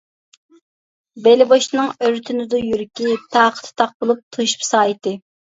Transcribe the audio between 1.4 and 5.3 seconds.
بوشنىڭ ئۆرتىنىدۇ يۈرىكى، تاقىتى تاق بولۇپ، توشۇپ سائىتى.